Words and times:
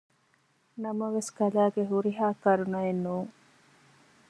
ނަމަވެސް 0.83 1.31
ކަލާގެ 1.37 1.83
ހުރިހާ 1.91 2.27
ކަރުނައެއް 2.43 3.01
ނޫން 3.05 3.31